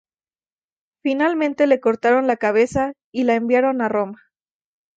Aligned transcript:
Finalmente 1.03 1.67
le 1.67 1.79
cortaron 1.79 2.25
la 2.25 2.35
cabeza 2.35 2.93
y 3.13 3.23
la 3.25 3.35
enviaron 3.35 3.83
a 3.83 3.87
Roma. 3.87 4.19